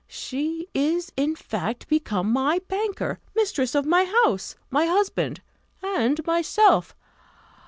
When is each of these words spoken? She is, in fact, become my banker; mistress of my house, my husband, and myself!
She 0.07 0.67
is, 0.73 1.11
in 1.15 1.35
fact, 1.35 1.87
become 1.87 2.33
my 2.33 2.59
banker; 2.67 3.19
mistress 3.35 3.75
of 3.75 3.85
my 3.85 4.05
house, 4.23 4.55
my 4.71 4.87
husband, 4.87 5.41
and 5.83 6.25
myself! 6.25 6.95